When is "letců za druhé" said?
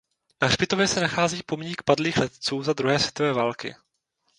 2.17-2.99